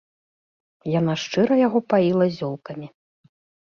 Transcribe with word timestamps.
Яна 0.99 1.13
шчыра 1.25 1.55
яго 1.67 1.79
паіла 1.97 2.25
зёлкамі. 2.43 2.95